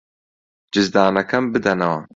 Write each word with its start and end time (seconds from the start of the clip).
جزدانەکەم 0.73 1.45
بدەنەوە. 1.53 2.01